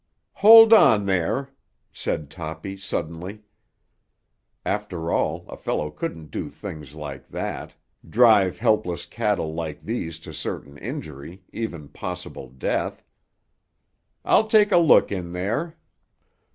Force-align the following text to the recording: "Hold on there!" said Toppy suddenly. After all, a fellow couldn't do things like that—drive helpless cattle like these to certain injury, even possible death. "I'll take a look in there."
"Hold 0.33 0.73
on 0.73 1.05
there!" 1.05 1.51
said 1.93 2.31
Toppy 2.31 2.75
suddenly. 2.75 3.43
After 4.65 5.11
all, 5.11 5.45
a 5.47 5.55
fellow 5.55 5.91
couldn't 5.91 6.31
do 6.31 6.49
things 6.49 6.95
like 6.95 7.27
that—drive 7.27 8.57
helpless 8.57 9.05
cattle 9.05 9.53
like 9.53 9.83
these 9.83 10.17
to 10.21 10.33
certain 10.33 10.79
injury, 10.79 11.43
even 11.53 11.87
possible 11.87 12.49
death. 12.49 13.03
"I'll 14.25 14.47
take 14.47 14.71
a 14.71 14.77
look 14.77 15.11
in 15.11 15.33
there." 15.33 15.77